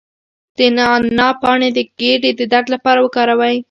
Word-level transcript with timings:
د 0.57 0.59
نعناع 0.77 1.31
پاڼې 1.41 1.69
د 1.77 1.79
ګیډې 1.99 2.31
د 2.35 2.41
درد 2.51 2.67
لپاره 2.75 2.99
وکاروئ 3.01 3.55